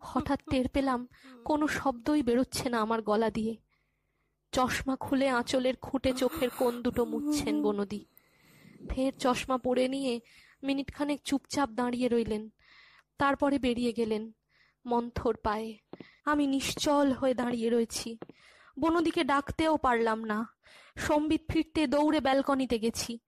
হঠাৎ 0.00 0.40
টের 0.50 0.68
পেলাম 0.68 1.08
কোনো 1.44 1.66
শব্দই 1.66 2.22
বেরোচ্ছে 2.22 2.68
না 2.68 2.80
আমার 2.80 3.02
গলা 3.02 3.30
দিয়ে। 3.30 3.56
চশমা 4.52 4.96
খুলে 4.96 5.28
আঁচলের 5.28 5.76
খুঁটে 5.76 6.12
চোখের 6.12 6.48
কোন 6.50 6.82
দুটো 6.82 7.04
মুছছেন, 7.04 7.62
বনদি। 7.62 8.04
ফের 8.90 9.12
চশমা 9.18 9.58
পরে 9.58 9.88
নিয়ে 9.88 10.20
মিনিটখানেক 10.62 11.20
চুপচাপ 11.24 11.70
দাঁড়িয়ে 11.70 12.08
রইলেন। 12.08 12.50
তারপরে 13.18 13.58
বেরিয়ে 13.58 13.92
গেলেন 13.92 14.32
মন্থর 14.86 15.36
পায়ে। 15.36 15.78
আমি 16.24 16.46
নিশ্চল 16.46 17.12
হয়ে 17.12 17.34
দাঁড়িয়ে 17.34 17.70
রয়েছি। 17.70 18.18
বনদিকে 18.78 19.24
ডাকতেও 19.24 19.76
পারলাম 19.76 20.24
না। 20.24 20.48
সম্বিত 20.96 21.42
ফিরতে 21.50 21.86
দৌড়ে 21.86 22.20
ব্যালকনিতে 22.20 22.78
গেছি। 22.78 23.18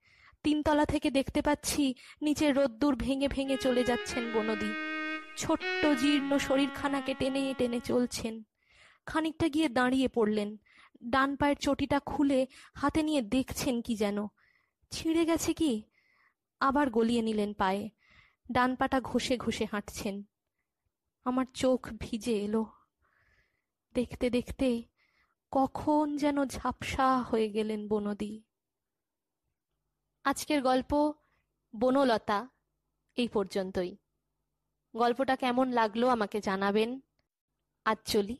তিনতলা 0.43 0.85
থেকে 0.85 1.11
দেখতে 1.11 1.41
পাচ্ছি 1.41 1.93
নিচে 2.21 2.51
রোদ্দুর 2.51 2.95
ভেঙে 2.95 3.27
ভেঙে 3.27 3.57
চলে 3.57 3.83
যাচ্ছেন 3.83 4.33
বনদি। 4.33 4.71
ছোট্ট 5.37 5.85
জীর্ণ 5.85 6.37
শরীরখানাকে 6.37 7.13
টেনে 7.13 7.53
টেনে 7.57 7.79
চলছেন। 7.79 8.43
খানিকটা 9.05 9.49
গিয়ে 9.49 9.69
দাঁড়িয়ে 9.69 10.07
পড়লেন। 10.07 10.57
ডান 11.03 11.35
পায়ের 11.35 11.55
চটিটা 11.55 11.99
খুলে 11.99 12.47
হাতে 12.73 13.03
নিয়ে 13.03 13.21
দেখছেন 13.21 13.81
কি 13.81 13.95
যেন। 13.95 14.27
ছিঁড়ে 14.91 15.25
গেছে 15.25 15.53
কি? 15.53 15.83
আবার 16.59 16.89
গলিয়ে 16.89 17.21
নিলেন 17.21 17.53
পায়ে। 17.53 17.89
ডান 18.51 18.75
পাটা 18.75 19.01
ঘষে 19.01 19.37
ঘষে 19.37 19.65
হাঁটছেন। 19.71 20.23
আমার 21.23 21.45
চোখ 21.53 21.89
ভিজে 21.99 22.31
এলো। 22.31 22.65
দেখতে 23.93 24.29
দেখতে 24.29 24.83
কখন 25.51 26.17
যেন 26.17 26.45
ঝাপসা 26.45 27.17
হয়ে 27.21 27.49
গেলেন 27.49 27.87
বনদী। 27.87 28.43
আজকের 30.23 30.61
গল্প 30.61 31.13
বনলতা 31.75 32.47
এই 33.17 33.27
পর্যন্তই। 33.27 33.95
গল্পটা 34.95 35.35
কেমন 35.35 35.71
লাগল 35.71 36.07
আমাকে 36.07 36.41
জানাবেন। 36.41 36.99
আজ 37.85 37.97
চলি। 38.05 38.37